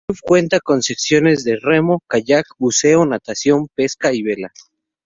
El 0.07 0.15
club 0.15 0.19
cuenta 0.23 0.59
con 0.59 0.81
secciones 0.81 1.43
de 1.43 1.59
Remo, 1.61 2.01
Kayak, 2.07 2.45
Buceo, 2.57 3.05
Natación, 3.05 3.67
Pesca, 3.75 4.11
y 4.11 4.23
Vela. 4.23 4.51